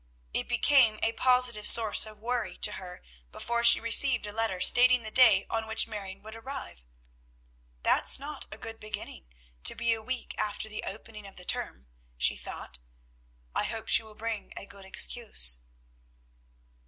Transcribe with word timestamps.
It 0.33 0.49
became 0.49 0.97
a 1.03 1.11
positive 1.13 1.67
source 1.67 2.07
of 2.07 2.17
worry 2.17 2.57
to 2.57 2.71
her 2.71 3.03
before 3.31 3.63
she 3.63 3.79
received 3.79 4.25
a 4.25 4.31
letter 4.31 4.59
stating 4.59 5.03
the 5.03 5.11
day 5.11 5.45
on 5.47 5.67
which 5.67 5.87
Marion 5.87 6.23
would 6.23 6.35
arrive. 6.35 6.83
"That's 7.83 8.17
not 8.17 8.47
a 8.51 8.57
good 8.57 8.79
beginning, 8.79 9.31
to 9.63 9.75
be 9.75 9.93
a 9.93 10.01
week 10.01 10.33
after 10.39 10.67
the 10.67 10.83
opening 10.85 11.27
of 11.27 11.35
the 11.35 11.45
term," 11.45 11.85
she 12.17 12.35
thought. 12.35 12.79
"I 13.53 13.65
hope 13.65 13.87
she 13.89 14.01
will 14.01 14.15
bring 14.15 14.51
a 14.57 14.65
good 14.65 14.85
excuse." 14.85 15.59